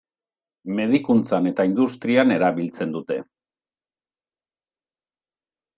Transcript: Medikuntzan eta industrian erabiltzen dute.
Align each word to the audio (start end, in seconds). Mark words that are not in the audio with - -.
Medikuntzan 0.77 1.49
eta 1.51 1.65
industrian 1.69 2.33
erabiltzen 2.37 2.99
dute. 2.99 3.19